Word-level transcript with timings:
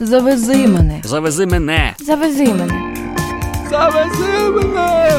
Завези 0.00 0.66
мене. 0.68 1.00
Завези 1.04 1.46
мене. 1.46 1.94
Завези 1.98 2.54
мене. 2.54 2.94
Завези 3.70 4.50
мене. 4.50 5.10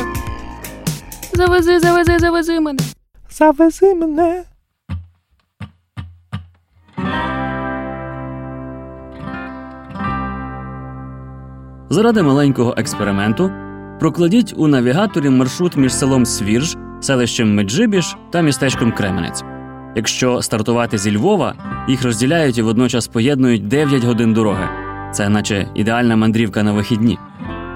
Завези, 1.34 1.80
завези, 1.80 2.20
завези 2.20 2.60
мене. 2.60 2.80
Завези 3.30 3.94
мене. 3.94 4.44
Заради 11.90 12.22
маленького 12.24 12.74
експерименту 12.78 13.52
прокладіть 14.00 14.54
у 14.58 14.68
навігаторі 14.68 15.30
маршрут 15.30 15.78
між 15.78 15.94
селом 15.94 16.26
Свірж, 16.26 16.78
селищем 17.02 17.56
Меджибіш 17.56 18.16
та 18.32 18.42
містечком 18.42 18.92
Кременець. 18.92 19.44
Якщо 19.96 20.42
стартувати 20.42 20.98
зі 20.98 21.18
Львова, 21.18 21.54
їх 21.88 22.04
розділяють 22.04 22.58
і 22.58 22.62
водночас 22.62 23.08
поєднують 23.08 23.68
9 23.68 24.04
годин 24.04 24.34
дороги. 24.34 24.68
Це 25.14 25.30
наче 25.30 25.68
ідеальна 25.76 26.16
мандрівка 26.16 26.64
на 26.64 26.72
вихідні. 26.72 27.20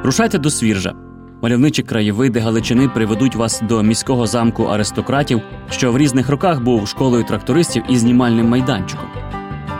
Рушайте 0.04 0.38
до 0.38 0.50
Свіржа. 0.50 0.94
Мальовничі 1.42 1.84
краєвиди 1.84 2.40
Галичини 2.40 2.90
приведуть 2.90 3.36
вас 3.36 3.62
до 3.62 3.84
міського 3.84 4.28
замку 4.28 4.64
аристократів, 4.64 5.42
що 5.70 5.92
в 5.92 5.98
різних 5.98 6.30
роках 6.30 6.62
був 6.62 6.88
школою 6.88 7.24
трактористів 7.24 7.84
і 7.90 7.98
знімальним 7.98 8.50
майданчиком. 8.50 9.08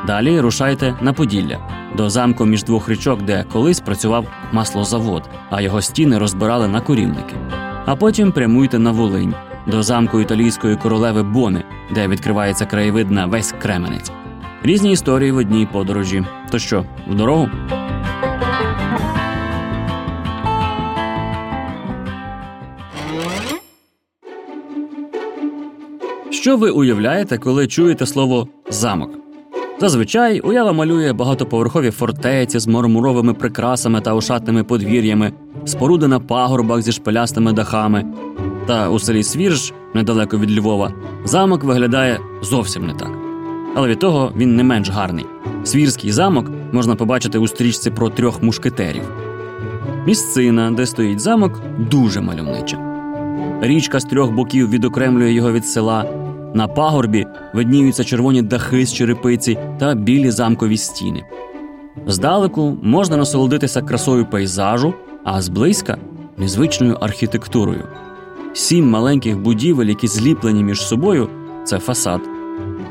Далі 0.08 0.40
рушайте 0.40 0.96
на 1.02 1.14
Поділля 1.14 1.60
до 1.98 2.10
замку 2.10 2.46
між 2.46 2.64
двох 2.64 2.90
річок, 2.90 3.22
де 3.22 3.46
колись 3.54 3.80
працював 3.80 4.28
маслозавод, 4.52 5.30
а 5.50 5.62
його 5.62 5.82
стіни 5.82 6.18
розбирали 6.18 6.68
на 6.68 6.82
корівники. 6.82 7.36
А 7.86 7.96
потім 7.96 8.32
прямуйте 8.32 8.80
на 8.80 8.92
Волинь 8.92 9.34
до 9.68 9.84
замку 9.84 10.20
італійської 10.22 10.76
королеви 10.76 11.24
Бони, 11.24 11.64
де 11.94 12.08
відкривається 12.08 12.66
краєвид 12.66 13.12
на 13.12 13.26
весь 13.26 13.54
Кременець. 13.62 14.12
Різні 14.64 14.92
історії 14.92 15.32
в 15.32 15.38
одній 15.38 15.68
подорожі. 15.72 16.26
То 16.52 16.60
що, 16.60 16.86
в 17.08 17.16
дорогу? 17.16 17.50
Що 26.30 26.58
ви 26.58 26.70
уявляєте, 26.70 27.38
коли 27.38 27.68
чуєте 27.68 28.06
слово 28.06 28.48
замок? 28.70 29.12
Зазвичай 29.80 30.40
уява 30.40 30.72
малює 30.72 31.14
багатоповерхові 31.14 31.92
фортеці 31.92 32.60
з 32.60 32.68
мармуровими 32.68 33.34
прикрасами 33.34 34.02
та 34.02 34.14
ошатними 34.14 34.64
подвір'ями, 34.64 35.34
споруди 35.66 36.08
на 36.08 36.20
пагорбах 36.20 36.82
зі 36.82 36.92
шпилястими 36.92 37.54
дахами. 37.54 38.06
Та 38.68 38.90
у 38.90 39.00
селі 39.00 39.24
Свірж, 39.24 39.74
недалеко 39.94 40.38
від 40.38 40.60
Львова, 40.60 40.94
замок 41.26 41.64
виглядає 41.64 42.20
зовсім 42.42 42.88
не 42.88 42.94
так. 42.94 43.12
Але 43.76 43.88
від 43.88 44.00
того 44.00 44.32
він 44.38 44.56
не 44.56 44.64
менш 44.64 44.90
гарний. 44.90 45.26
Свірський 45.64 46.12
замок 46.12 46.52
можна 46.72 46.96
побачити 46.96 47.38
у 47.38 47.48
стрічці 47.48 47.92
про 47.92 48.10
трьох 48.10 48.44
мушкетерів. 48.44 49.04
Місцина, 50.06 50.72
де 50.72 50.86
стоїть 50.86 51.20
замок, 51.20 51.62
дуже 51.80 52.22
мальовнича. 52.22 52.78
Річка 53.62 54.00
з 54.00 54.04
трьох 54.04 54.32
боків 54.32 54.70
відокремлює 54.70 55.32
його 55.32 55.52
від 55.52 55.68
села. 55.68 56.06
На 56.54 56.68
пагорбі 56.68 57.26
видніються 57.54 58.04
червоні 58.04 58.42
дахи 58.42 58.86
з 58.86 58.94
черепиці 58.94 59.58
та 59.80 59.96
білі 59.96 60.32
замкові 60.32 60.78
стіни. 60.78 61.24
Здалеку 62.08 62.78
можна 62.82 63.18
насолодитися 63.18 63.82
красою 63.82 64.26
пейзажу, 64.26 64.94
а 65.24 65.42
зблизька 65.42 65.98
незвичною 66.38 66.96
архітектурою. 66.96 67.84
Сім 68.58 68.90
маленьких 68.90 69.40
будівель, 69.40 69.86
які 69.86 70.08
зліплені 70.08 70.64
між 70.64 70.82
собою, 70.82 71.30
це 71.64 71.80
фасад. 71.80 72.22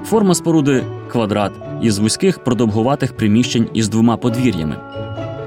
Форма 0.05 0.35
споруди 0.35 0.85
квадрат 1.09 1.53
із 1.83 1.99
вузьких 1.99 2.45
продовгуватих 2.45 3.17
приміщень 3.17 3.69
із 3.75 3.89
двома 3.89 4.17
подвір'ями. 4.17 4.77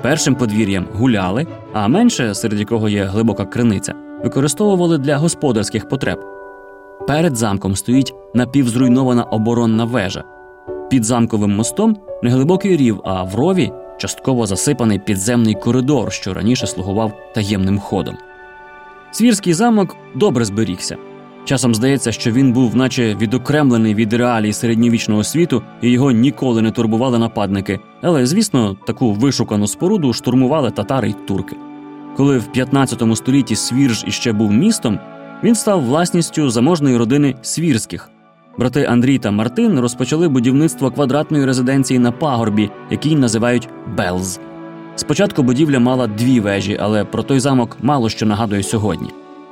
Першим 0.01 0.35
подвір'ям 0.35 0.87
гуляли, 0.93 1.47
а 1.73 1.87
менше, 1.87 2.35
серед 2.35 2.59
якого 2.59 2.89
є 2.89 3.03
глибока 3.03 3.45
криниця, 3.45 3.93
використовували 4.23 4.97
для 4.97 5.17
господарських 5.17 5.87
потреб. 5.87 6.19
Перед 7.07 7.35
замком 7.35 7.75
стоїть 7.75 8.13
напівзруйнована 8.33 9.23
оборонна 9.23 9.85
вежа. 9.85 10.23
Під 10.89 11.03
замковим 11.03 11.55
мостом 11.55 11.97
неглибокий 12.23 12.77
рів, 12.77 13.01
а 13.03 13.23
в 13.23 13.35
рові 13.35 13.71
частково 13.97 14.45
засипаний 14.45 14.99
підземний 14.99 15.53
коридор, 15.53 16.11
що 16.11 16.33
раніше 16.33 16.67
слугував 16.67 17.13
таємним 17.35 17.79
ходом. 17.79 18.17
Свірський 19.11 19.53
замок 19.53 19.95
добре 20.15 20.45
зберігся. 20.45 20.97
Часом 21.45 21.75
здається, 21.75 22.11
що 22.11 22.31
він 22.31 22.53
був, 22.53 22.75
наче 22.75 23.15
відокремлений 23.15 23.95
від 23.95 24.13
реалій 24.13 24.53
середньовічного 24.53 25.23
світу, 25.23 25.63
і 25.81 25.89
його 25.89 26.11
ніколи 26.11 26.61
не 26.61 26.71
турбували 26.71 27.19
нападники. 27.19 27.79
Але, 28.01 28.25
звісно, 28.25 28.77
таку 28.87 29.13
вишукану 29.13 29.67
споруду 29.67 30.13
штурмували 30.13 30.71
татари 30.71 31.09
й 31.09 31.15
турки. 31.27 31.55
Коли 32.17 32.37
в 32.37 32.51
15 32.51 33.03
столітті 33.17 33.55
Свірж 33.55 34.03
іще 34.07 34.33
був 34.33 34.51
містом, 34.51 34.99
він 35.43 35.55
став 35.55 35.85
власністю 35.85 36.49
заможної 36.49 36.97
родини 36.97 37.35
свірських. 37.41 38.09
Брати 38.57 38.85
Андрій 38.85 39.17
та 39.17 39.31
Мартин 39.31 39.79
розпочали 39.79 40.27
будівництво 40.27 40.91
квадратної 40.91 41.45
резиденції 41.45 41.99
на 41.99 42.11
пагорбі, 42.11 42.69
який 42.89 43.15
називають 43.15 43.69
Белз. 43.97 44.39
Спочатку 44.99 45.43
будівля 45.43 45.79
мала 45.79 46.07
дві 46.07 46.39
вежі, 46.39 46.77
але 46.81 47.05
про 47.05 47.23
той 47.23 47.39
замок 47.39 47.77
мало 47.81 48.09
що 48.09 48.25
нагадує 48.25 48.63
сьогодні. 48.63 49.09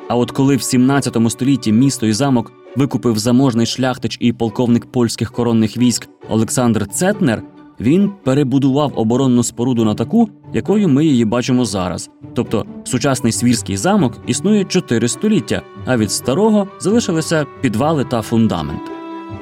А 0.10 0.16
от 0.16 0.32
коли 0.32 0.56
в 0.56 0.62
17 0.62 1.18
столітті 1.30 1.72
місто 1.72 2.08
і 2.08 2.14
замок 2.14 2.52
викупив 2.76 3.20
заможний 3.20 3.66
шляхтич 3.66 4.18
і 4.22 4.34
полковник 4.34 4.86
польських 4.92 5.32
коронних 5.32 5.78
військ 5.78 6.10
Олександр 6.30 6.88
Цетнер, 6.88 7.44
він 7.80 8.12
перебудував 8.24 8.92
оборонну 8.96 9.44
споруду 9.44 9.86
на 9.86 9.96
таку, 9.96 10.30
якою 10.54 10.90
ми 10.90 11.06
її 11.06 11.26
бачимо 11.26 11.66
зараз. 11.66 12.10
Тобто 12.34 12.66
сучасний 12.84 13.32
свірський 13.32 13.78
замок 13.78 14.14
існує 14.28 14.66
4 14.66 15.08
століття, 15.08 15.62
а 15.86 15.98
від 15.98 16.12
старого 16.12 16.68
залишилися 16.80 17.46
підвали 17.62 18.04
та 18.04 18.22
фундамент. 18.22 18.82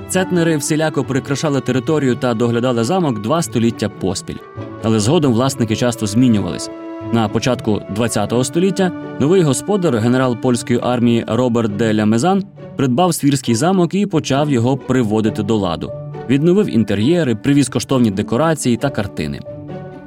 Цетнери 0.10 0.58
всіляко 0.58 1.04
прикрашали 1.04 1.62
територію 1.62 2.16
та 2.16 2.34
доглядали 2.34 2.84
замок 2.84 3.22
два 3.22 3.42
століття 3.42 3.90
поспіль. 3.90 4.38
Але 4.86 5.00
згодом 5.00 5.34
власники 5.34 5.76
часто 5.76 6.08
змінювались. 6.08 6.70
На 7.14 7.28
початку 7.28 7.82
ХХ 7.98 8.44
століття 8.44 8.92
новий 9.20 9.42
господар, 9.42 9.98
генерал 9.98 10.38
польської 10.38 10.80
армії 10.84 11.26
Роберт 11.28 11.76
де 11.76 11.94
Лямезан, 11.94 12.44
придбав 12.76 13.14
свірський 13.14 13.56
замок 13.56 13.94
і 13.94 14.06
почав 14.06 14.52
його 14.52 14.78
приводити 14.78 15.44
до 15.44 15.56
ладу. 15.56 15.92
Відновив 16.30 16.70
інтер'єри, 16.70 17.36
привіз 17.36 17.70
коштовні 17.70 18.12
декорації 18.12 18.78
та 18.78 18.90
картини. 18.90 19.40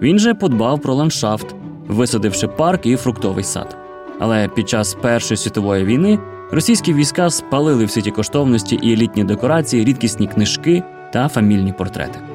Він 0.03 0.19
же 0.19 0.35
подбав 0.35 0.81
про 0.81 0.95
ландшафт, 0.95 1.55
висадивши 1.89 2.49
парк 2.49 2.87
і 2.87 2.97
фруктовий 2.97 3.45
сад. 3.45 3.77
Але 4.19 4.49
під 4.49 4.69
час 4.69 4.95
Першої 4.95 5.39
світової 5.39 5.85
війни 5.85 6.19
російські 6.51 6.95
війська 6.95 7.31
спалили 7.31 7.85
всі 7.85 8.03
ті 8.03 8.11
коштовності 8.11 8.79
і 8.83 8.93
елітні 8.93 9.25
декорації, 9.25 9.85
рідкісні 9.85 10.27
книжки 10.27 10.83
та 11.13 11.29
фамільні 11.29 11.73
портрети. 11.73 12.28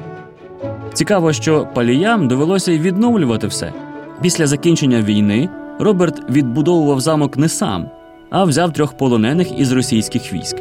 Цікаво, 0.94 1.32
що 1.32 1.68
паліям 1.74 2.28
довелося 2.28 2.72
й 2.72 2.78
відновлювати 2.78 3.46
все. 3.46 3.72
Після 4.22 4.46
закінчення 4.46 5.02
війни 5.02 5.48
Роберт 5.78 6.30
відбудовував 6.30 7.00
замок 7.00 7.36
не 7.36 7.48
сам, 7.48 7.90
а 8.30 8.44
взяв 8.44 8.72
трьох 8.72 8.92
полонених 8.92 9.58
із 9.58 9.72
російських 9.72 10.32
військ. 10.32 10.56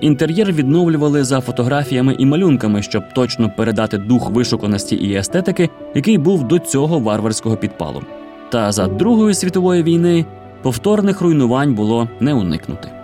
Інтер'єр 0.00 0.52
відновлювали 0.52 1.24
за 1.24 1.40
фотографіями 1.40 2.16
і 2.18 2.26
малюнками, 2.26 2.82
щоб 2.82 3.02
точно 3.14 3.50
передати 3.56 3.98
дух 3.98 4.30
вишуканості 4.30 4.96
і 4.96 5.14
естетики, 5.14 5.70
який 5.94 6.18
був 6.18 6.44
до 6.44 6.58
цього 6.58 6.98
варварського 6.98 7.56
підпалу. 7.56 8.02
Та 8.48 8.72
за 8.72 8.86
Другої 8.86 9.34
світової 9.34 9.82
війни 9.82 10.24
повторних 10.62 11.20
руйнувань 11.20 11.74
було 11.74 12.08
не 12.20 12.34
уникнути. 12.34 12.95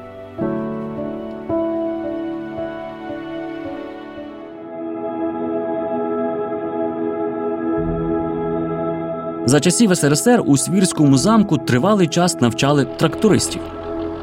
За 9.46 9.60
часів 9.60 9.96
СРСР 9.96 10.42
у 10.46 10.56
Свірському 10.56 11.16
замку 11.16 11.56
тривалий 11.58 12.08
час 12.08 12.40
навчали 12.40 12.84
трактористів. 12.84 13.62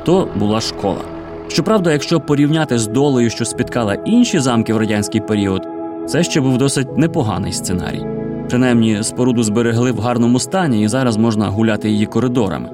То 0.06 0.28
була 0.36 0.62
школа. 0.62 1.02
Щоправда, 1.48 1.92
якщо 1.92 2.20
порівняти 2.20 2.78
з 2.78 2.88
долею, 2.88 3.30
що 3.30 3.46
спіткала 3.46 3.94
інші 3.94 4.40
замки 4.40 4.74
в 4.74 4.78
радянський 4.78 5.22
період, 5.22 5.68
це 6.08 6.24
ще 6.24 6.42
був 6.42 6.58
досить 6.58 6.98
непоганий 6.98 7.54
сценарій. 7.54 8.06
Принаймні, 8.50 9.04
споруду 9.04 9.44
зберегли 9.44 9.92
в 9.92 10.00
гарному 10.00 10.40
стані, 10.40 10.84
і 10.84 10.88
зараз 10.88 11.18
можна 11.18 11.48
гуляти 11.48 11.90
її 11.90 12.06
коридорами. 12.06 12.70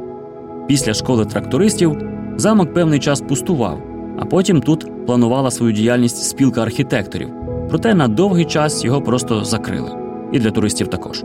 Після 0.67 0.93
школи 0.93 1.25
трактористів 1.25 1.97
замок 2.37 2.73
певний 2.73 2.99
час 2.99 3.21
пустував, 3.21 3.79
а 4.19 4.25
потім 4.25 4.61
тут 4.61 5.05
планувала 5.05 5.51
свою 5.51 5.71
діяльність 5.71 6.23
спілка 6.23 6.61
архітекторів. 6.61 7.29
Проте 7.69 7.93
на 7.95 8.07
довгий 8.07 8.45
час 8.45 8.85
його 8.85 9.01
просто 9.01 9.43
закрили. 9.43 9.91
І 10.31 10.39
для 10.39 10.51
туристів 10.51 10.87
також. 10.87 11.23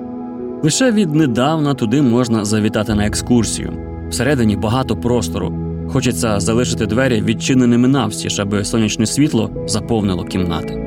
Лише 0.62 0.92
віднедавна 0.92 1.74
туди 1.74 2.02
можна 2.02 2.44
завітати 2.44 2.94
на 2.94 3.06
екскурсію. 3.06 3.72
Всередині 4.10 4.56
багато 4.56 4.96
простору. 4.96 5.54
Хочеться 5.88 6.40
залишити 6.40 6.86
двері 6.86 7.22
відчиненими 7.22 7.88
навстіж, 7.88 8.40
аби 8.40 8.64
сонячне 8.64 9.06
світло 9.06 9.50
заповнило 9.66 10.24
кімнати. 10.24 10.86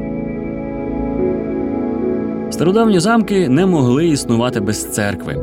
Стародавні 2.49 2.99
замки 2.99 3.49
не 3.49 3.65
могли 3.65 4.07
існувати 4.07 4.59
без 4.59 4.93
церкви. 4.93 5.35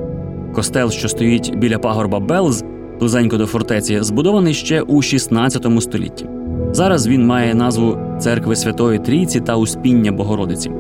Костел, 0.55 0.91
що 0.91 1.09
стоїть 1.09 1.55
біля 1.57 1.79
пагорба 1.79 2.21
Белз, 2.21 2.65
близенько 3.01 3.37
до 3.37 3.47
фортеці, 3.47 4.03
збудований 4.03 4.55
ще 4.55 4.83
у 4.83 5.03
16 5.03 5.67
столітті. 5.81 6.27
Зараз 6.73 7.09
він 7.09 7.27
має 7.27 7.55
назву 7.55 7.99
церкви 8.19 8.57
Святої 8.57 8.99
Трійці 8.99 9.41
та 9.41 9.57
Успіння 9.57 10.13
Богородиці. 10.13 10.71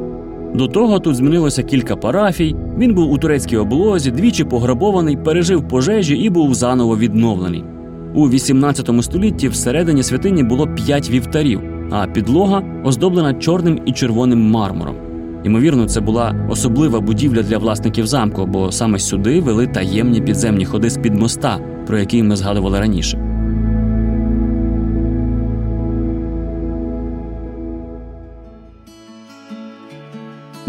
До 0.60 0.68
того 0.68 0.98
тут 0.98 1.16
змінилося 1.16 1.62
кілька 1.62 1.96
парафій. 1.96 2.56
Він 2.78 2.94
був 2.94 3.12
у 3.12 3.18
турецькій 3.18 3.56
облозі, 3.56 4.10
двічі 4.10 4.44
пограбований, 4.44 5.16
пережив 5.16 5.68
пожежі 5.68 6.16
і 6.16 6.30
був 6.30 6.54
заново 6.54 6.96
відновлений. 6.96 7.64
У 8.14 8.28
18 8.28 8.90
столітті 9.02 9.48
всередині 9.48 10.02
святині 10.02 10.42
було 10.42 10.66
п'ять 10.66 11.10
вівтарів, 11.10 11.60
а 11.90 12.06
підлога 12.06 12.62
оздоблена 12.84 13.34
чорним 13.34 13.80
і 13.86 13.92
червоним 13.92 14.50
мармуром. 14.50 14.96
Ймовірно, 15.44 15.86
це 15.86 16.00
була 16.00 16.46
особлива 16.50 17.00
будівля 17.00 17.42
для 17.42 17.58
власників 17.58 18.06
замку, 18.06 18.46
бо 18.46 18.72
саме 18.72 18.98
сюди 18.98 19.40
вели 19.40 19.66
таємні 19.66 20.20
підземні 20.20 20.64
ходи 20.64 20.90
з 20.90 20.98
під 20.98 21.14
моста, 21.14 21.58
про 21.86 21.98
які 21.98 22.22
ми 22.22 22.36
згадували 22.36 22.80
раніше. 22.80 23.29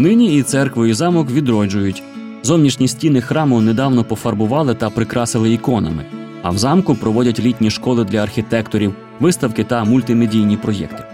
Нині 0.02 0.36
і 0.36 0.42
церкву, 0.42 0.86
і 0.86 0.92
замок 0.92 1.30
відроджують. 1.30 2.02
Зовнішні 2.42 2.88
стіни 2.88 3.20
храму 3.20 3.60
недавно 3.60 4.04
пофарбували 4.04 4.74
та 4.74 4.90
прикрасили 4.90 5.52
іконами, 5.52 6.04
а 6.42 6.50
в 6.50 6.58
замку 6.58 6.94
проводять 6.94 7.40
літні 7.40 7.70
школи 7.70 8.04
для 8.04 8.22
архітекторів, 8.22 8.94
виставки 9.20 9.64
та 9.64 9.84
мультимедійні 9.84 10.56
проєкти. 10.56 11.04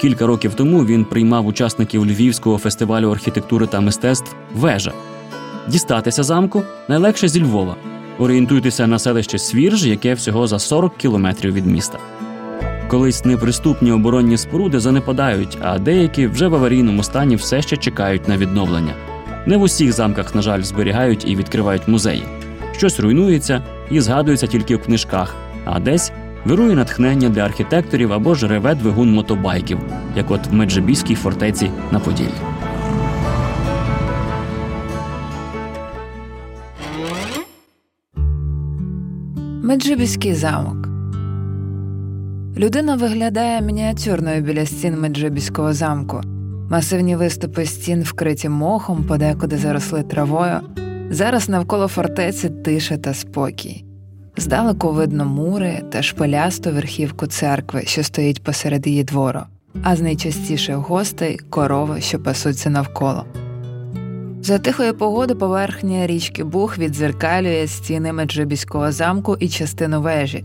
Кілька 0.00 0.26
років 0.26 0.54
тому 0.54 0.84
він 0.84 1.04
приймав 1.04 1.46
учасників 1.46 2.06
Львівського 2.06 2.58
фестивалю 2.58 3.10
архітектури 3.10 3.66
та 3.66 3.80
мистецтв 3.80 4.34
Вежа. 4.54 4.92
Дістатися 5.68 6.22
замку 6.22 6.62
найлегше 6.88 7.28
зі 7.28 7.42
Львова. 7.42 7.76
Орієнтуйтеся 8.18 8.86
на 8.86 8.98
селище 8.98 9.38
Свірж, 9.38 9.86
яке 9.86 10.14
всього 10.14 10.46
за 10.46 10.58
40 10.58 10.96
кілометрів 10.96 11.52
від 11.54 11.66
міста. 11.66 11.98
Колись 12.90 13.24
неприступні 13.24 13.92
оборонні 13.92 14.36
споруди 14.36 14.80
занепадають, 14.80 15.58
а 15.62 15.78
деякі 15.78 16.26
вже 16.26 16.48
в 16.48 16.54
аварійному 16.54 17.02
стані 17.02 17.36
все 17.36 17.62
ще 17.62 17.76
чекають 17.76 18.28
на 18.28 18.36
відновлення. 18.36 18.94
Не 19.46 19.56
в 19.56 19.62
усіх 19.62 19.92
замках, 19.92 20.34
на 20.34 20.42
жаль, 20.42 20.62
зберігають 20.62 21.28
і 21.28 21.36
відкривають 21.36 21.88
музеї. 21.88 22.22
Щось 22.72 23.00
руйнується 23.00 23.62
і 23.90 24.00
згадується 24.00 24.46
тільки 24.46 24.76
в 24.76 24.82
книжках, 24.82 25.34
а 25.64 25.80
десь 25.80 26.12
вирує 26.44 26.74
натхнення 26.74 27.28
для 27.28 27.40
архітекторів 27.40 28.12
або 28.12 28.34
ж 28.34 28.48
реве 28.48 28.74
двигун 28.74 29.12
мотобайків, 29.12 29.78
як 30.16 30.30
от 30.30 30.46
в 30.46 30.54
Меджибіській 30.54 31.14
фортеці 31.14 31.70
на 31.90 32.00
Поділлі. 32.00 32.28
Меджибіський 39.62 40.34
замок. 40.34 40.89
Людина 42.56 42.96
виглядає 42.96 43.60
мініатюрною 43.60 44.42
біля 44.42 44.66
стін 44.66 45.00
Меджибіського 45.00 45.72
замку. 45.72 46.20
Масивні 46.70 47.16
виступи 47.16 47.66
стін 47.66 48.02
вкриті 48.02 48.48
мохом, 48.48 49.04
подекуди 49.04 49.56
заросли 49.56 50.02
травою. 50.02 50.60
Зараз 51.10 51.48
навколо 51.48 51.88
фортеці 51.88 52.48
тиша 52.48 52.96
та 52.96 53.14
спокій. 53.14 53.84
Здалеку 54.36 54.92
видно 54.92 55.24
мури 55.24 55.82
та 55.90 56.02
шпилясту 56.02 56.70
верхівку 56.70 57.26
церкви, 57.26 57.82
що 57.86 58.02
стоїть 58.02 58.44
посеред 58.44 58.86
її 58.86 59.04
двору, 59.04 59.40
а 59.82 59.96
з 59.96 60.00
найчастіших 60.00 60.76
гостей 60.76 61.38
корови, 61.50 62.00
що 62.00 62.18
пасуться 62.18 62.70
навколо. 62.70 63.24
За 64.42 64.58
тихої 64.58 64.92
погоди 64.92 65.34
поверхня 65.34 66.06
річки 66.06 66.44
Бух 66.44 66.78
відзеркалює 66.78 67.66
стіни 67.66 68.12
Меджибіського 68.12 68.92
замку 68.92 69.36
і 69.40 69.48
частину 69.48 70.00
вежі. 70.00 70.44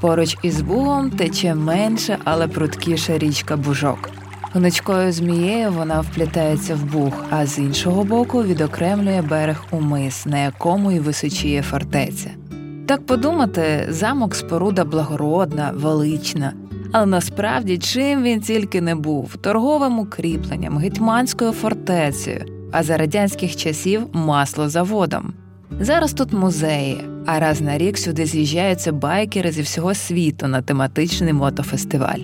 Поруч 0.00 0.36
із 0.42 0.60
Бугом 0.60 1.10
тече 1.10 1.54
менша, 1.54 2.18
але 2.24 2.48
пруткіша 2.48 3.18
річка 3.18 3.56
Бужок. 3.56 4.10
Гнучкою 4.52 5.12
змією 5.12 5.72
вона 5.72 6.00
вплітається 6.00 6.74
в 6.74 6.92
бух, 6.92 7.24
а 7.30 7.46
з 7.46 7.58
іншого 7.58 8.04
боку 8.04 8.42
відокремлює 8.42 9.22
берег 9.22 9.64
у 9.70 9.80
мис, 9.80 10.26
на 10.26 10.38
якому 10.38 10.92
й 10.92 10.98
височіє 10.98 11.62
фортеця. 11.62 12.30
Так 12.86 13.06
подумати, 13.06 13.86
замок 13.88 14.34
споруда 14.34 14.84
благородна, 14.84 15.72
велична, 15.74 16.52
але 16.92 17.06
насправді 17.06 17.78
чим 17.78 18.22
він 18.22 18.40
тільки 18.40 18.80
не 18.80 18.94
був 18.94 19.36
торговим 19.36 19.98
укріпленням, 19.98 20.78
гетьманською 20.78 21.52
фортецею, 21.52 22.44
а 22.72 22.82
за 22.82 22.96
радянських 22.96 23.56
часів 23.56 24.02
маслозаводом. 24.12 25.32
Зараз 25.80 26.12
тут 26.12 26.32
музеї, 26.32 27.04
а 27.26 27.40
раз 27.40 27.60
на 27.60 27.78
рік 27.78 27.98
сюди 27.98 28.26
з'їжджаються 28.26 28.92
байкери 28.92 29.52
зі 29.52 29.62
всього 29.62 29.94
світу 29.94 30.46
на 30.46 30.62
тематичний 30.62 31.32
мотофестиваль. 31.32 32.20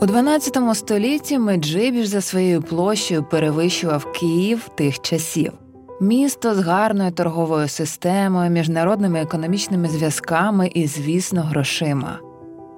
У 0.00 0.06
12 0.06 0.58
столітті 0.74 1.38
Меджибіж 1.38 2.06
за 2.06 2.20
своєю 2.20 2.62
площею 2.62 3.24
перевищував 3.30 4.12
Київ 4.12 4.68
тих 4.74 5.00
часів. 5.00 5.52
Місто 6.00 6.54
з 6.54 6.58
гарною 6.58 7.10
торговою 7.10 7.68
системою, 7.68 8.50
міжнародними 8.50 9.20
економічними 9.20 9.88
зв'язками 9.88 10.70
і, 10.74 10.86
звісно, 10.86 11.42
грошима. 11.42 12.29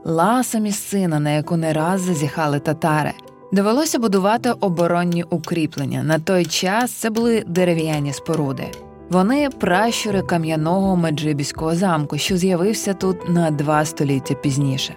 Ласа 0.04 0.58
місцина, 0.58 1.20
на 1.20 1.30
яку 1.30 1.56
не 1.56 1.72
раз 1.72 2.00
зазіхали 2.00 2.58
татари. 2.58 3.12
Довелося 3.52 3.98
будувати 3.98 4.50
оборонні 4.60 5.24
укріплення. 5.30 6.02
На 6.02 6.18
той 6.18 6.44
час 6.44 6.90
це 6.90 7.10
були 7.10 7.44
дерев'яні 7.46 8.12
споруди. 8.12 8.64
Вони 9.10 9.48
пращури 9.50 10.22
кам'яного 10.22 10.96
Меджибіського 10.96 11.74
замку, 11.74 12.18
що 12.18 12.36
з'явився 12.36 12.94
тут 12.94 13.28
на 13.28 13.50
два 13.50 13.84
століття 13.84 14.34
пізніше. 14.34 14.94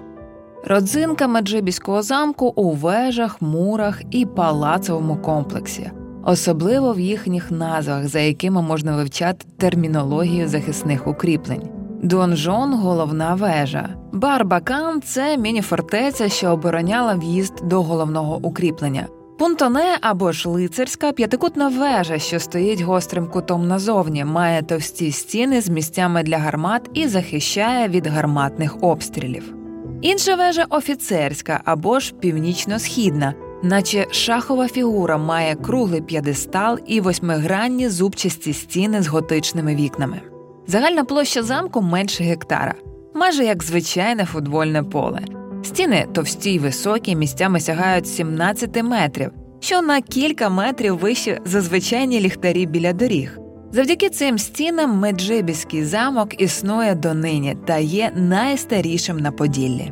Родзинка 0.65 1.27
Меджибіського 1.27 2.01
замку 2.01 2.53
у 2.55 2.71
вежах, 2.71 3.41
мурах 3.41 4.01
і 4.11 4.25
палацовому 4.25 5.15
комплексі, 5.15 5.91
особливо 6.23 6.93
в 6.93 6.99
їхніх 6.99 7.51
назвах, 7.51 8.07
за 8.07 8.19
якими 8.19 8.61
можна 8.61 8.95
вивчати 8.95 9.45
термінологію 9.57 10.47
захисних 10.47 11.07
укріплень. 11.07 11.74
Донжон 12.05 12.73
головна 12.73 13.35
вежа. 13.35 13.89
Барбакан 14.13 15.01
це 15.01 15.37
міні-фортеця, 15.37 16.29
що 16.29 16.49
обороняла 16.49 17.13
в'їзд 17.13 17.53
до 17.63 17.81
головного 17.81 18.39
укріплення. 18.43 19.07
Пунтоне 19.39 19.97
або 20.01 20.31
ж 20.31 20.49
лицарська 20.49 21.11
п'ятикутна 21.11 21.67
вежа, 21.67 22.19
що 22.19 22.39
стоїть 22.39 22.81
гострим 22.81 23.27
кутом 23.27 23.67
назовні, 23.67 24.25
має 24.25 24.61
товсті 24.61 25.11
стіни 25.11 25.61
з 25.61 25.69
місцями 25.69 26.23
для 26.23 26.37
гармат 26.37 26.89
і 26.93 27.07
захищає 27.07 27.87
від 27.87 28.07
гарматних 28.07 28.83
обстрілів. 28.83 29.55
Інша 30.01 30.35
вежа 30.35 30.65
офіцерська 30.69 31.61
або 31.65 31.99
ж 31.99 32.13
північно-східна, 32.13 33.33
наче 33.63 34.07
шахова 34.11 34.67
фігура 34.67 35.17
має 35.17 35.55
круглий 35.55 36.01
п'єдестал 36.01 36.79
і 36.87 37.01
восьмигранні 37.01 37.89
зубчасті 37.89 38.53
стіни 38.53 39.01
з 39.01 39.07
готичними 39.07 39.75
вікнами. 39.75 40.21
Загальна 40.67 41.05
площа 41.05 41.43
замку 41.43 41.81
менше 41.81 42.23
гектара, 42.23 42.73
майже 43.15 43.45
як 43.45 43.63
звичайне 43.63 44.25
футбольне 44.25 44.83
поле. 44.83 45.19
Стіни 45.63 46.07
товсті 46.13 46.53
й 46.53 46.59
високі, 46.59 47.15
місцями 47.15 47.59
сягають 47.59 48.07
17 48.07 48.83
метрів, 48.83 49.31
що 49.59 49.81
на 49.81 50.01
кілька 50.01 50.49
метрів 50.49 50.97
вище 50.97 51.39
за 51.45 51.61
звичайні 51.61 52.19
ліхтарі 52.19 52.65
біля 52.65 52.93
доріг. 52.93 53.39
Завдяки 53.71 54.09
цим 54.09 54.37
стінам 54.37 54.99
Меджибіський 54.99 55.85
замок 55.85 56.41
існує 56.41 56.95
донині 56.95 57.57
та 57.67 57.77
є 57.77 58.11
найстарішим 58.15 59.17
на 59.17 59.31
Поділлі. 59.31 59.91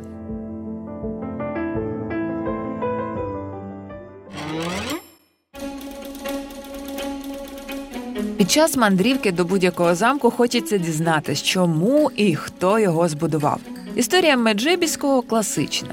Під 8.44 8.50
час 8.50 8.76
мандрівки 8.76 9.32
до 9.32 9.44
будь-якого 9.44 9.94
замку 9.94 10.30
хочеться 10.30 10.78
дізнатись, 10.78 11.42
чому 11.42 12.10
і 12.16 12.34
хто 12.34 12.78
його 12.78 13.08
збудував. 13.08 13.60
Історія 13.96 14.36
Меджибіського 14.36 15.22
класична. 15.22 15.88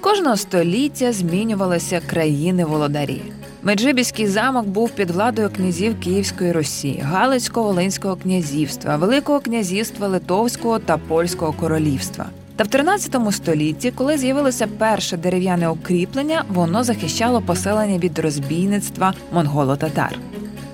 Кожного 0.00 0.36
століття 0.36 1.12
змінювалися 1.12 2.00
країни 2.06 2.64
володарі. 2.64 3.22
Меджибіський 3.62 4.26
замок 4.26 4.66
був 4.66 4.90
під 4.90 5.10
владою 5.10 5.50
князів 5.56 6.00
Київської 6.00 6.52
Русі, 6.52 7.02
Галицько-Волинського 7.04 8.16
князівства, 8.16 8.96
Великого 8.96 9.40
князівства 9.40 10.08
Литовського 10.08 10.78
та 10.78 10.98
Польського 10.98 11.52
королівства. 11.52 12.26
Та 12.56 12.64
в 12.64 12.68
13 12.68 13.16
столітті, 13.30 13.90
коли 13.90 14.18
з'явилося 14.18 14.66
перше 14.78 15.16
дерев'яне 15.16 15.68
укріплення, 15.68 16.44
воно 16.48 16.84
захищало 16.84 17.40
поселення 17.40 17.98
від 17.98 18.18
розбійництва 18.18 19.14
монголо-татар. 19.32 20.18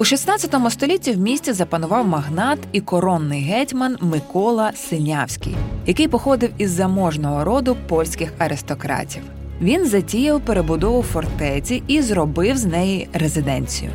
У 0.00 0.04
16 0.04 0.54
столітті 0.70 1.12
в 1.12 1.18
місті 1.18 1.52
запанував 1.52 2.06
магнат 2.06 2.58
і 2.72 2.80
коронний 2.80 3.42
гетьман 3.42 3.96
Микола 4.00 4.72
Синявський, 4.72 5.56
який 5.86 6.08
походив 6.08 6.50
із 6.58 6.70
заможного 6.70 7.44
роду 7.44 7.76
польських 7.88 8.32
аристократів. 8.38 9.22
Він 9.60 9.86
затіяв 9.86 10.40
перебудову 10.40 11.02
фортеці 11.02 11.82
і 11.86 12.02
зробив 12.02 12.56
з 12.56 12.64
неї 12.64 13.08
резиденцію. 13.12 13.90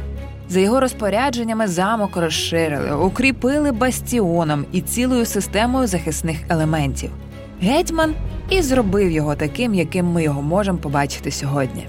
За 0.50 0.59
його 0.59 0.79
розпорядженнями 0.79 1.67
замок 1.67 2.17
розширили, 2.17 2.95
укріпили 2.95 3.71
бастіоном 3.71 4.65
і 4.71 4.81
цілою 4.81 5.25
системою 5.25 5.88
захисних 5.88 6.38
елементів. 6.50 7.09
Гетьман 7.62 8.13
і 8.50 8.62
зробив 8.62 9.12
його 9.12 9.35
таким, 9.35 9.74
яким 9.74 10.05
ми 10.05 10.24
його 10.24 10.41
можемо 10.41 10.77
побачити 10.77 11.31
сьогодні. 11.31 11.88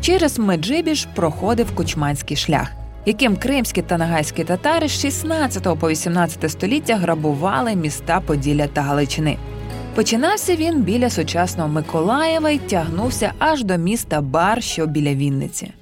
Через 0.00 0.38
Меджибіж 0.38 1.08
проходив 1.14 1.74
кучманський 1.74 2.36
шлях, 2.36 2.70
яким 3.06 3.36
кримські 3.36 3.82
та 3.82 3.98
нагайські 3.98 4.44
татари 4.44 4.88
з 4.88 5.00
16 5.00 5.78
по 5.78 5.90
18 5.90 6.50
століття 6.50 6.96
грабували 6.96 7.74
міста 7.74 8.20
Поділля 8.20 8.66
та 8.66 8.82
Галичини. 8.82 9.36
Починався 9.94 10.56
він 10.56 10.82
біля 10.82 11.10
сучасного 11.10 11.68
Миколаєва 11.68 12.50
і 12.50 12.58
тягнувся 12.58 13.32
аж 13.38 13.64
до 13.64 13.76
міста 13.76 14.20
Бар, 14.20 14.62
що 14.62 14.86
біля 14.86 15.14
Вінниці. 15.14 15.72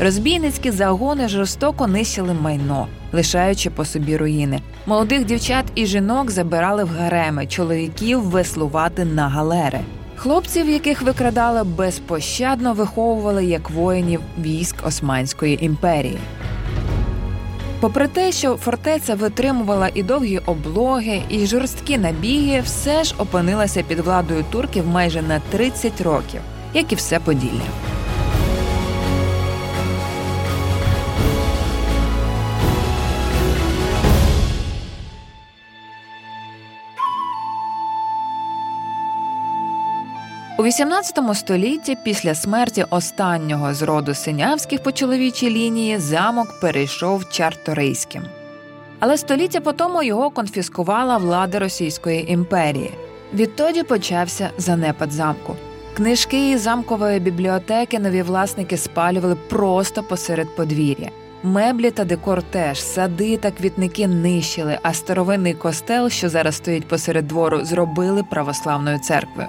Розбійницькі 0.00 0.70
загони 0.70 1.28
жорстоко 1.28 1.86
нищили 1.86 2.34
майно, 2.34 2.86
лишаючи 3.12 3.70
по 3.70 3.84
собі 3.84 4.16
руїни. 4.16 4.60
Молодих 4.86 5.24
дівчат 5.24 5.64
і 5.74 5.86
жінок 5.86 6.30
забирали 6.30 6.84
в 6.84 6.88
гареми, 6.88 7.46
чоловіків 7.46 8.20
веслувати 8.20 9.04
на 9.04 9.28
галери. 9.28 9.80
Хлопців, 10.16 10.68
яких 10.68 11.02
викрадали, 11.02 11.64
безпощадно 11.64 12.72
виховували 12.72 13.44
як 13.44 13.70
воїнів 13.70 14.20
військ 14.38 14.76
Османської 14.86 15.64
імперії. 15.64 16.18
Попри 17.84 18.08
те, 18.08 18.32
що 18.32 18.56
фортеця 18.56 19.14
витримувала 19.14 19.90
і 19.94 20.02
довгі 20.02 20.38
облоги, 20.38 21.22
і 21.28 21.46
жорсткі 21.46 21.98
набіги, 21.98 22.60
все 22.60 23.04
ж 23.04 23.14
опинилася 23.18 23.82
під 23.82 23.98
владою 23.98 24.44
турків 24.50 24.86
майже 24.86 25.22
на 25.22 25.40
30 25.50 26.00
років, 26.00 26.40
як 26.74 26.92
і 26.92 26.94
все 26.94 27.20
Поділля. 27.20 27.93
У 40.58 40.62
18 40.62 41.18
столітті, 41.34 41.96
після 42.02 42.34
смерті 42.34 42.84
останнього 42.90 43.74
з 43.74 43.82
роду 43.82 44.14
синявських 44.14 44.82
по 44.82 44.92
чоловічій 44.92 45.50
лінії, 45.50 45.98
замок 45.98 46.60
перейшов 46.60 47.28
чарторийським. 47.28 48.22
Але 49.00 49.16
століття 49.16 49.60
по 49.60 49.72
тому 49.72 50.02
його 50.02 50.30
конфіскувала 50.30 51.16
влада 51.16 51.58
Російської 51.58 52.32
імперії. 52.32 52.90
Відтоді 53.34 53.82
почався 53.82 54.50
занепад 54.58 55.12
замку. 55.12 55.56
Книжки 55.96 56.50
із 56.50 56.60
замкової 56.60 57.20
бібліотеки 57.20 57.98
нові 57.98 58.22
власники 58.22 58.76
спалювали 58.76 59.36
просто 59.48 60.02
посеред 60.02 60.56
подвір'я. 60.56 61.10
Меблі 61.42 61.90
та 61.90 62.04
декор 62.04 62.42
теж, 62.42 62.82
сади 62.82 63.36
та 63.36 63.50
квітники 63.50 64.06
нищили, 64.06 64.78
а 64.82 64.92
старовинний 64.94 65.54
костел, 65.54 66.08
що 66.08 66.28
зараз 66.28 66.54
стоїть 66.54 66.88
посеред 66.88 67.28
двору, 67.28 67.64
зробили 67.64 68.22
православною 68.22 68.98
церквою. 68.98 69.48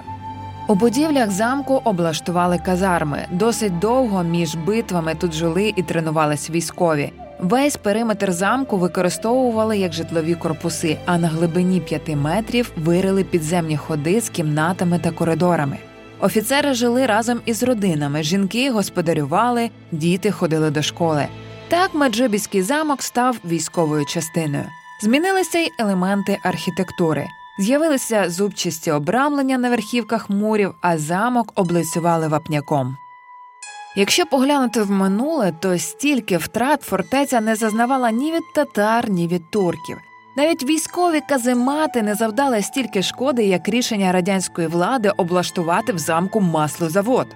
У 0.67 0.75
будівлях 0.75 1.31
замку 1.31 1.81
облаштували 1.83 2.57
казарми. 2.57 3.25
Досить 3.31 3.79
довго 3.79 4.23
між 4.23 4.55
битвами 4.55 5.15
тут 5.15 5.33
жили 5.33 5.73
і 5.75 5.83
тренувались 5.83 6.49
військові. 6.49 7.11
Весь 7.39 7.77
периметр 7.77 8.31
замку 8.31 8.77
використовували 8.77 9.77
як 9.77 9.93
житлові 9.93 10.35
корпуси, 10.35 10.97
а 11.05 11.17
на 11.17 11.27
глибині 11.27 11.79
п'яти 11.79 12.15
метрів 12.15 12.71
вирили 12.77 13.23
підземні 13.23 13.77
ходи 13.77 14.21
з 14.21 14.29
кімнатами 14.29 14.99
та 14.99 15.11
коридорами. 15.11 15.77
Офіцери 16.19 16.73
жили 16.73 17.05
разом 17.05 17.39
із 17.45 17.63
родинами, 17.63 18.23
жінки 18.23 18.71
господарювали, 18.71 19.69
діти 19.91 20.31
ходили 20.31 20.71
до 20.71 20.81
школи. 20.81 21.27
Так 21.67 21.95
Меджибіський 21.95 22.61
замок 22.61 23.01
став 23.01 23.37
військовою 23.45 24.05
частиною. 24.05 24.65
Змінилися 25.01 25.59
й 25.59 25.71
елементи 25.79 26.37
архітектури. 26.43 27.25
З'явилися 27.57 28.29
зубчасті 28.29 28.91
обрамлення 28.91 29.57
на 29.57 29.69
верхівках 29.69 30.29
мурів, 30.29 30.75
а 30.81 30.97
замок 30.97 31.51
облицювали 31.55 32.27
вапняком. 32.27 32.97
Якщо 33.97 34.25
поглянути 34.25 34.81
в 34.81 34.91
минуле, 34.91 35.53
то 35.59 35.77
стільки 35.77 36.37
втрат 36.37 36.81
фортеця 36.81 37.41
не 37.41 37.55
зазнавала 37.55 38.11
ні 38.11 38.31
від 38.31 38.43
татар, 38.55 39.09
ні 39.09 39.27
від 39.27 39.51
турків. 39.51 39.97
Навіть 40.37 40.63
військові 40.63 41.21
каземати 41.29 42.01
не 42.01 42.15
завдали 42.15 42.61
стільки 42.61 43.01
шкоди, 43.01 43.45
як 43.45 43.69
рішення 43.69 44.11
радянської 44.11 44.67
влади 44.67 45.11
облаштувати 45.17 45.93
в 45.93 45.97
замку 45.97 46.41
маслозавод. 46.41 47.27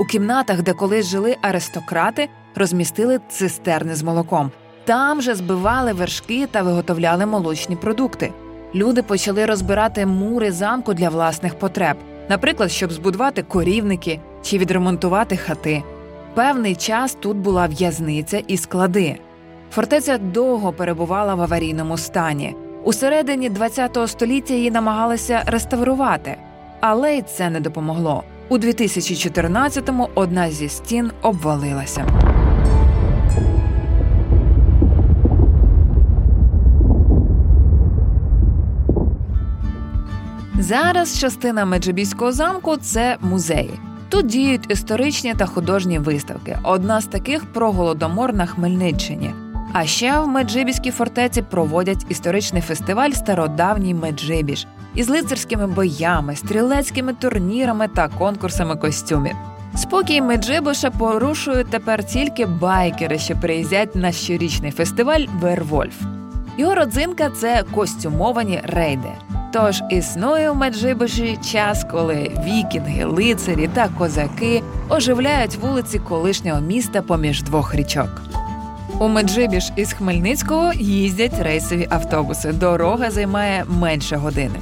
У 0.00 0.04
кімнатах, 0.04 0.62
де 0.62 0.72
колись 0.72 1.06
жили 1.06 1.36
аристократи, 1.42 2.28
розмістили 2.54 3.20
цистерни 3.28 3.94
з 3.94 4.02
молоком. 4.02 4.50
Там 4.84 5.22
же 5.22 5.34
збивали 5.34 5.92
вершки 5.92 6.46
та 6.46 6.62
виготовляли 6.62 7.26
молочні 7.26 7.76
продукти. 7.76 8.32
Люди 8.76 9.02
почали 9.02 9.46
розбирати 9.46 10.06
мури 10.06 10.52
замку 10.52 10.94
для 10.94 11.08
власних 11.08 11.58
потреб, 11.58 11.96
наприклад, 12.28 12.70
щоб 12.70 12.92
збудувати 12.92 13.42
корівники 13.42 14.20
чи 14.42 14.58
відремонтувати 14.58 15.36
хати. 15.36 15.82
Певний 16.34 16.74
час 16.74 17.16
тут 17.20 17.36
була 17.36 17.66
в'язниця 17.66 18.42
і 18.46 18.56
склади. 18.56 19.16
Фортеця 19.72 20.18
довго 20.18 20.72
перебувала 20.72 21.34
в 21.34 21.40
аварійному 21.42 21.98
стані. 21.98 22.54
У 22.84 22.92
середині 22.92 23.50
ХХ 23.50 24.08
століття 24.08 24.54
її 24.54 24.70
намагалися 24.70 25.42
реставрувати, 25.46 26.36
але 26.80 27.16
й 27.16 27.22
це 27.22 27.50
не 27.50 27.60
допомогло. 27.60 28.22
У 28.48 28.58
2014-му 28.58 30.08
одна 30.14 30.50
зі 30.50 30.68
стін 30.68 31.10
обвалилася. 31.22 32.25
Зараз 40.58 41.18
частина 41.18 41.64
Меджибіського 41.64 42.32
замку 42.32 42.76
це 42.76 43.16
музеї. 43.20 43.70
Тут 44.08 44.26
діють 44.26 44.70
історичні 44.70 45.34
та 45.34 45.46
художні 45.46 45.98
виставки. 45.98 46.58
Одна 46.62 47.00
з 47.00 47.06
таких 47.06 47.44
про 47.52 47.72
голодомор 47.72 48.34
на 48.34 48.46
Хмельниччині. 48.46 49.30
А 49.72 49.86
ще 49.86 50.20
в 50.20 50.28
Меджибіській 50.28 50.90
фортеці 50.90 51.42
проводять 51.42 52.06
історичний 52.08 52.62
фестиваль 52.62 53.10
Стародавній 53.10 53.94
Меджибіж 53.94 54.66
із 54.94 55.08
лицарськими 55.08 55.66
боями, 55.66 56.36
стрілецькими 56.36 57.12
турнірами 57.12 57.88
та 57.88 58.08
конкурсами 58.08 58.76
костюмів. 58.76 59.36
Спокій 59.76 60.22
Меджибуша 60.22 60.90
порушують 60.90 61.70
тепер 61.70 62.04
тільки 62.04 62.46
байкери, 62.46 63.18
що 63.18 63.36
приїздять 63.36 63.96
на 63.96 64.12
щорічний 64.12 64.70
фестиваль 64.70 65.24
Вервольф. 65.40 66.02
Його 66.58 66.74
родзинка 66.74 67.30
це 67.30 67.64
костюмовані 67.74 68.60
рейди. 68.64 69.35
Тож 69.56 69.82
існує 69.90 70.50
у 70.50 70.54
Меджибуші 70.54 71.38
час, 71.52 71.86
коли 71.90 72.30
вікінги, 72.44 73.04
лицарі 73.04 73.68
та 73.74 73.88
козаки 73.88 74.62
оживляють 74.88 75.56
вулиці 75.56 75.98
колишнього 75.98 76.60
міста 76.60 77.02
поміж 77.02 77.42
двох 77.42 77.74
річок. 77.74 78.22
У 78.98 79.08
Меджибіж 79.08 79.72
із 79.76 79.92
Хмельницького 79.92 80.72
їздять 80.72 81.42
рейсові 81.42 81.86
автобуси. 81.90 82.52
Дорога 82.52 83.10
займає 83.10 83.64
менше 83.68 84.16
години. 84.16 84.58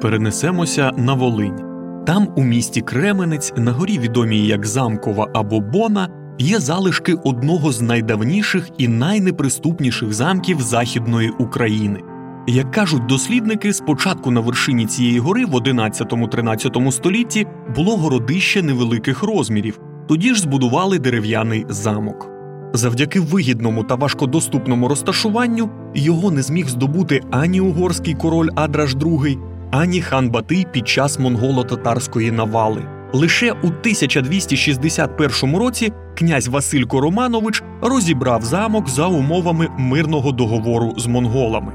Перенесемося 0.00 0.90
на 0.96 1.14
Волинь. 1.14 1.67
Там, 2.08 2.28
у 2.36 2.44
місті 2.44 2.80
Кременець, 2.80 3.52
на 3.56 3.72
горі 3.72 3.98
відомій 3.98 4.46
як 4.46 4.66
Замкова 4.66 5.28
або 5.34 5.60
Бона, 5.60 6.08
є 6.38 6.60
залишки 6.60 7.14
одного 7.14 7.72
з 7.72 7.80
найдавніших 7.80 8.70
і 8.78 8.88
найнеприступніших 8.88 10.12
замків 10.12 10.60
Західної 10.60 11.30
України. 11.30 12.00
Як 12.46 12.70
кажуть 12.70 13.06
дослідники, 13.06 13.72
спочатку 13.72 14.30
на 14.30 14.40
вершині 14.40 14.86
цієї 14.86 15.18
гори 15.18 15.44
в 15.44 15.54
11-13 15.54 16.90
столітті 16.90 17.46
було 17.76 17.96
городище 17.96 18.62
невеликих 18.62 19.22
розмірів, 19.22 19.80
тоді 20.08 20.34
ж 20.34 20.40
збудували 20.40 20.98
дерев'яний 20.98 21.66
замок. 21.68 22.30
Завдяки 22.72 23.20
вигідному 23.20 23.84
та 23.84 23.94
важкодоступному 23.94 24.88
розташуванню 24.88 25.70
його 25.94 26.30
не 26.30 26.42
зміг 26.42 26.68
здобути 26.68 27.20
ані 27.30 27.60
угорський 27.60 28.14
король 28.14 28.48
Адраш 28.54 28.96
II, 28.96 29.38
ані 29.70 30.00
хан 30.00 30.30
Батий 30.30 30.66
під 30.72 30.88
час 30.88 31.18
монголо-татарської 31.18 32.30
навали. 32.30 32.82
Лише 33.12 33.52
у 33.52 33.66
1261 33.66 35.56
році 35.56 35.92
князь 36.14 36.48
Василько 36.48 37.00
Романович 37.00 37.62
розібрав 37.82 38.44
замок 38.44 38.88
за 38.88 39.06
умовами 39.06 39.68
мирного 39.78 40.32
договору 40.32 40.94
з 40.96 41.06
монголами. 41.06 41.72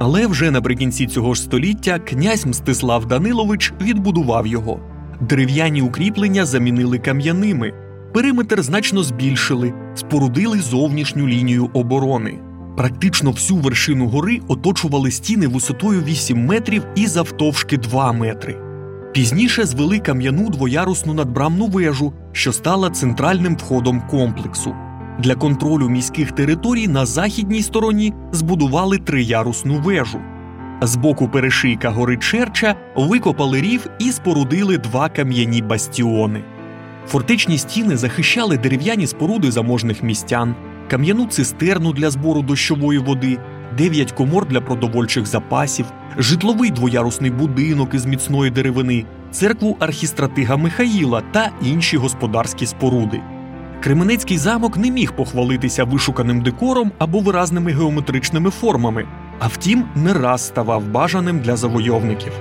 Але 0.00 0.26
вже 0.26 0.50
наприкінці 0.50 1.06
цього 1.06 1.34
ж 1.34 1.42
століття 1.42 1.98
князь 1.98 2.46
Мстислав 2.46 3.06
Данилович 3.06 3.72
відбудував 3.80 4.46
його. 4.46 4.80
Дерев'яні 5.20 5.82
укріплення 5.82 6.44
замінили 6.44 6.98
кам'яними, 6.98 7.72
периметр 8.14 8.62
значно 8.62 9.02
збільшили, 9.02 9.72
спорудили 9.94 10.58
зовнішню 10.58 11.28
лінію 11.28 11.70
оборони. 11.72 12.38
Практично 12.82 13.30
всю 13.30 13.60
вершину 13.60 14.08
гори 14.08 14.40
оточували 14.48 15.10
стіни 15.10 15.46
висотою 15.46 16.02
8 16.02 16.46
метрів 16.46 16.84
і 16.94 17.06
завтовшки 17.06 17.76
2 17.76 18.12
метри. 18.12 18.56
Пізніше 19.12 19.64
звели 19.64 19.98
кам'яну 19.98 20.50
двоярусну 20.50 21.14
надбрамну 21.14 21.66
вежу, 21.66 22.12
що 22.32 22.52
стала 22.52 22.90
центральним 22.90 23.56
входом 23.56 24.02
комплексу. 24.10 24.74
Для 25.18 25.34
контролю 25.34 25.88
міських 25.88 26.32
територій 26.32 26.88
на 26.88 27.06
західній 27.06 27.62
стороні 27.62 28.12
збудували 28.32 28.98
триярусну 28.98 29.80
вежу. 29.80 30.20
З 30.82 30.96
боку 30.96 31.28
перешийка 31.28 31.90
гори 31.90 32.16
Черча 32.16 32.74
викопали 32.96 33.60
рів 33.60 33.86
і 33.98 34.12
спорудили 34.12 34.78
два 34.78 35.08
кам'яні 35.08 35.62
бастіони. 35.62 36.44
Фортечні 37.06 37.58
стіни 37.58 37.96
захищали 37.96 38.58
дерев'яні 38.58 39.06
споруди 39.06 39.50
заможних 39.50 40.02
містян, 40.02 40.54
кам'яну 40.90 41.26
цистерну 41.26 41.92
для 41.92 42.10
збору 42.10 42.42
дощової 42.42 42.98
води, 42.98 43.38
дев'ять 43.78 44.12
комор 44.12 44.48
для 44.48 44.60
продовольчих 44.60 45.26
запасів, 45.26 45.86
житловий 46.18 46.70
двоярусний 46.70 47.30
будинок 47.30 47.94
із 47.94 48.06
міцної 48.06 48.50
деревини, 48.50 49.04
церкву 49.30 49.76
архістратига 49.80 50.56
Михаїла 50.56 51.22
та 51.32 51.50
інші 51.62 51.96
господарські 51.96 52.66
споруди. 52.66 53.20
Кременецький 53.80 54.38
замок 54.38 54.76
не 54.76 54.90
міг 54.90 55.12
похвалитися 55.12 55.84
вишуканим 55.84 56.42
декором 56.42 56.92
або 56.98 57.20
виразними 57.20 57.72
геометричними 57.72 58.50
формами, 58.50 59.06
а 59.38 59.46
втім, 59.46 59.84
не 59.94 60.12
раз 60.12 60.46
ставав 60.46 60.88
бажаним 60.88 61.40
для 61.40 61.56
завойовників. 61.56 62.32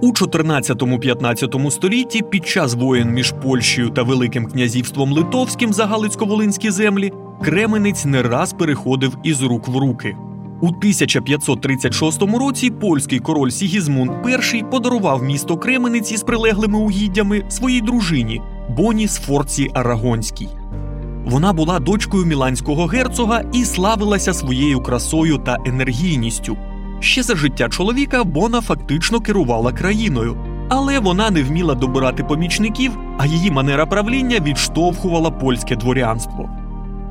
У 0.00 0.12
14-15 0.12 1.70
столітті 1.70 2.22
під 2.22 2.46
час 2.46 2.74
воєн 2.74 3.10
між 3.10 3.34
Польщею 3.42 3.90
та 3.90 4.02
Великим 4.02 4.46
князівством 4.46 5.12
Литовським 5.12 5.72
за 5.72 5.86
Галицько-Волинські 5.86 6.70
землі 6.70 7.12
Кременець 7.44 8.04
не 8.04 8.22
раз 8.22 8.52
переходив 8.52 9.16
із 9.22 9.42
рук 9.42 9.68
в 9.68 9.76
руки. 9.76 10.16
У 10.60 10.68
1536 10.68 12.22
році 12.22 12.70
польський 12.70 13.18
король 13.18 13.50
Сігізмунд 13.50 14.10
І 14.54 14.62
подарував 14.62 15.22
місто 15.22 15.56
Кременець 15.56 16.12
із 16.12 16.22
прилеглими 16.22 16.78
угіддями 16.78 17.44
своїй 17.48 17.80
дружині 17.80 18.40
Боні 18.76 19.08
Сфорці 19.08 19.70
Арагонській. 19.74 20.48
Вона 21.26 21.52
була 21.52 21.78
дочкою 21.78 22.26
міланського 22.26 22.86
герцога 22.86 23.42
і 23.52 23.64
славилася 23.64 24.32
своєю 24.32 24.80
красою 24.80 25.38
та 25.38 25.56
енергійністю. 25.66 26.56
Ще 27.06 27.22
за 27.22 27.36
життя 27.36 27.68
чоловіка 27.68 28.24
Бона 28.24 28.60
фактично 28.60 29.20
керувала 29.20 29.72
країною, 29.72 30.36
але 30.68 30.98
вона 30.98 31.30
не 31.30 31.42
вміла 31.42 31.74
добирати 31.74 32.24
помічників, 32.24 32.98
а 33.18 33.26
її 33.26 33.50
манера 33.50 33.86
правління 33.86 34.40
відштовхувала 34.40 35.30
польське 35.30 35.76
дворянство. 35.76 36.50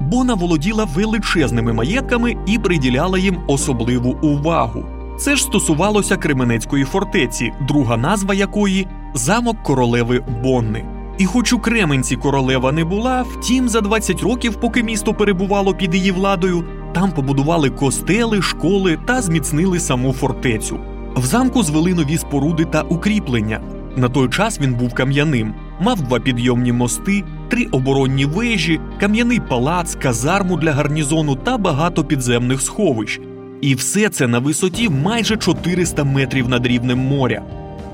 Бона 0.02 0.34
володіла 0.34 0.84
величезними 0.84 1.74
маєтками 1.74 2.36
і 2.46 2.60
приділяла 2.60 3.18
їм 3.18 3.38
особливу 3.48 4.18
увагу. 4.22 4.86
Це 5.20 5.36
ж 5.36 5.44
стосувалося 5.44 6.18
Кременецької 6.18 6.84
фортеці, 6.84 7.54
друга 7.68 7.98
назва 7.98 8.34
якої 8.34 8.88
замок 9.14 9.64
королеви 9.64 10.24
Бонни. 10.44 10.86
І 11.18 11.26
хоч 11.26 11.54
у 11.54 11.60
Кременці 11.60 12.16
королева 12.16 12.72
не 12.72 12.86
була, 12.86 13.22
втім, 13.22 13.70
за 13.70 13.82
20 13.82 14.22
років, 14.22 14.56
поки 14.56 14.84
місто 14.84 15.14
перебувало 15.14 15.74
під 15.74 15.96
її 15.96 16.12
владою, 16.12 16.64
там 16.96 17.12
побудували 17.12 17.70
костели, 17.70 18.42
школи 18.42 18.98
та 19.06 19.22
зміцнили 19.22 19.80
саму 19.80 20.14
фортецю. 20.14 20.80
В 21.16 21.26
замку 21.26 21.64
звели 21.64 21.94
нові 21.94 22.18
споруди 22.18 22.66
та 22.66 22.82
укріплення. 22.82 23.60
На 23.96 24.10
той 24.10 24.30
час 24.30 24.60
він 24.60 24.74
був 24.74 24.94
кам'яним, 24.94 25.54
мав 25.82 26.02
два 26.02 26.20
підйомні 26.20 26.72
мости, 26.72 27.24
три 27.50 27.66
оборонні 27.66 28.26
вежі, 28.26 28.80
кам'яний 29.00 29.40
палац, 29.40 29.96
казарму 29.96 30.58
для 30.58 30.72
гарнізону 30.72 31.36
та 31.36 31.58
багато 31.58 32.04
підземних 32.04 32.62
сховищ. 32.62 33.22
І 33.62 33.76
все 33.76 34.10
це 34.10 34.28
на 34.28 34.40
висоті 34.40 34.90
майже 34.90 35.38
400 35.38 36.04
метрів 36.04 36.50
над 36.50 36.68
рівнем 36.68 37.00
моря. 37.00 37.42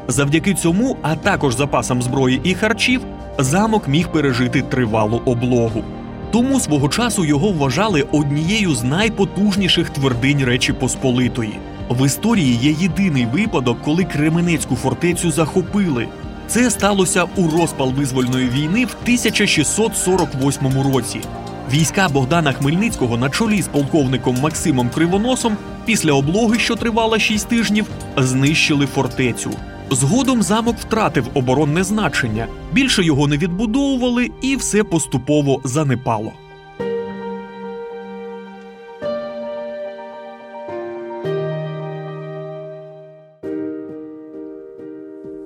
Завдяки 0.07 0.53
цьому, 0.53 0.97
а 1.01 1.15
також 1.15 1.55
запасам 1.55 2.01
зброї 2.01 2.41
і 2.43 2.53
харчів, 2.53 3.01
замок 3.37 3.87
міг 3.87 4.07
пережити 4.07 4.61
тривалу 4.61 5.21
облогу. 5.25 5.83
Тому 6.31 6.59
свого 6.59 6.89
часу 6.89 7.25
його 7.25 7.51
вважали 7.51 8.05
однією 8.11 8.75
з 8.75 8.83
найпотужніших 8.83 9.89
твердинь 9.89 10.43
Речі 10.43 10.73
Посполитої. 10.73 11.59
В 11.89 12.05
історії 12.05 12.59
є 12.61 12.71
єдиний 12.71 13.25
випадок, 13.25 13.77
коли 13.81 14.03
Кременецьку 14.03 14.75
фортецю 14.75 15.31
захопили. 15.31 16.07
Це 16.47 16.69
сталося 16.69 17.25
у 17.35 17.49
розпал 17.49 17.93
визвольної 17.93 18.49
війни 18.49 18.85
в 18.85 18.95
1648 19.03 20.93
році. 20.93 21.21
Війська 21.73 22.09
Богдана 22.09 22.53
Хмельницького 22.53 23.17
на 23.17 23.29
чолі 23.29 23.61
з 23.61 23.67
полковником 23.67 24.39
Максимом 24.41 24.89
Кривоносом 24.89 25.57
після 25.85 26.11
облоги, 26.11 26.59
що 26.59 26.75
тривала 26.75 27.19
6 27.19 27.47
тижнів, 27.47 27.87
знищили 28.17 28.85
фортецю. 28.85 29.51
Згодом 29.91 30.43
замок 30.43 30.75
втратив 30.79 31.25
оборонне 31.33 31.83
значення, 31.83 32.47
більше 32.73 33.03
його 33.03 33.27
не 33.27 33.37
відбудовували, 33.37 34.29
і 34.41 34.55
все 34.55 34.83
поступово 34.83 35.61
занепало. 35.63 36.31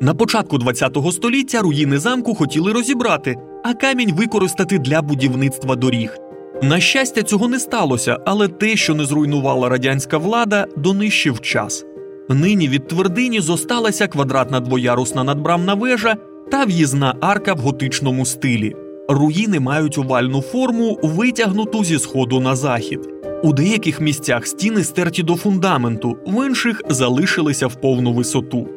На 0.01 0.13
початку 0.13 0.59
ХХ 0.59 1.11
століття 1.11 1.61
руїни 1.61 1.97
замку 1.97 2.35
хотіли 2.35 2.73
розібрати, 2.73 3.35
а 3.63 3.73
камінь 3.73 4.13
використати 4.13 4.79
для 4.79 5.01
будівництва 5.01 5.75
доріг. 5.75 6.17
На 6.63 6.79
щастя, 6.79 7.23
цього 7.23 7.47
не 7.47 7.59
сталося, 7.59 8.17
але 8.25 8.47
те, 8.47 8.75
що 8.75 8.95
не 8.95 9.05
зруйнувала 9.05 9.69
радянська 9.69 10.17
влада, 10.17 10.67
донищив 10.77 11.41
час. 11.41 11.85
Нині 12.29 12.69
від 12.69 12.87
твердині 12.87 13.39
зосталася 13.39 14.07
квадратна 14.07 14.59
двоярусна 14.59 15.23
надбрамна 15.23 15.73
вежа 15.73 16.15
та 16.51 16.65
в'їзна 16.65 17.15
арка 17.21 17.53
в 17.53 17.57
готичному 17.57 18.25
стилі. 18.25 18.75
Руїни 19.09 19.59
мають 19.59 19.97
овальну 19.97 20.41
форму, 20.41 20.99
витягнуту 21.03 21.83
зі 21.83 21.99
сходу 21.99 22.39
на 22.39 22.55
захід. 22.55 23.09
У 23.43 23.53
деяких 23.53 24.01
місцях 24.01 24.47
стіни 24.47 24.83
стерті 24.83 25.23
до 25.23 25.35
фундаменту, 25.35 26.17
в 26.27 26.47
інших 26.47 26.81
залишилися 26.89 27.67
в 27.67 27.75
повну 27.75 28.13
висоту. 28.13 28.67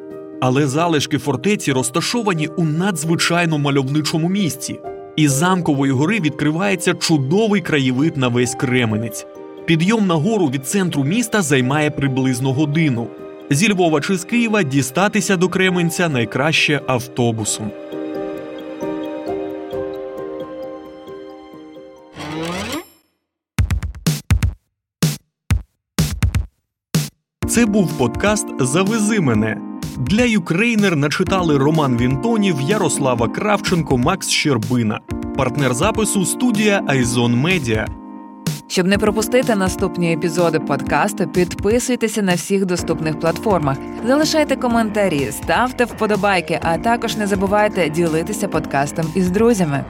Але 0.40 0.66
залишки 0.66 1.18
фортеці 1.18 1.72
розташовані 1.72 2.48
у 2.56 2.64
надзвичайно 2.64 3.58
мальовничому 3.58 4.28
місці. 4.28 4.80
Із 5.16 5.32
замкової 5.32 5.92
гори 5.92 6.20
відкривається 6.20 6.94
чудовий 6.94 7.60
краєвид 7.60 8.16
на 8.16 8.28
весь 8.28 8.54
Кременець. 8.54 9.26
Підйом 9.66 10.06
на 10.06 10.14
гору 10.14 10.46
від 10.46 10.66
центру 10.66 11.04
міста 11.04 11.42
займає 11.42 11.90
приблизно 11.90 12.52
годину. 12.52 13.08
Зі 13.50 13.72
Львова 13.72 14.00
чи 14.00 14.16
з 14.16 14.24
Києва 14.24 14.62
дістатися 14.62 15.36
до 15.36 15.48
Кременця 15.48 16.08
найкраще 16.08 16.80
автобусом. 16.86 17.70
Це 27.48 27.66
був 27.66 27.98
подкаст 27.98 28.46
Завези 28.60 29.20
мене. 29.20 29.60
Для 29.98 30.24
Ukraïner 30.24 30.96
начитали 30.96 31.58
Роман 31.58 31.96
Вінтонів, 31.96 32.60
Ярослава 32.60 33.28
Кравченко, 33.28 33.98
Макс 33.98 34.28
Щербина. 34.28 35.00
Партнер 35.36 35.74
запису 35.74 36.24
студія 36.24 36.82
Айзон 36.86 37.34
Медіа. 37.34 37.86
Щоб 38.70 38.86
не 38.86 38.98
пропустити 38.98 39.54
наступні 39.54 40.12
епізоди 40.12 40.60
подкасту, 40.60 41.26
підписуйтеся 41.26 42.22
на 42.22 42.34
всіх 42.34 42.66
доступних 42.66 43.20
платформах, 43.20 43.78
залишайте 44.06 44.56
коментарі, 44.56 45.28
ставте 45.32 45.84
вподобайки, 45.84 46.60
а 46.62 46.78
також 46.78 47.16
не 47.16 47.26
забувайте 47.26 47.88
ділитися 47.88 48.48
подкастом 48.48 49.12
із 49.14 49.30
друзями. 49.30 49.84